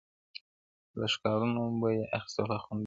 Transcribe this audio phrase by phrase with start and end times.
[0.99, 2.79] له ښكارونو به يې اخيستل خوندونه-